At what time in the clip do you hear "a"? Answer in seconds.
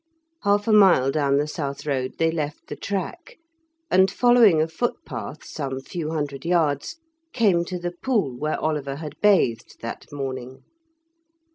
0.67-0.73, 4.59-4.67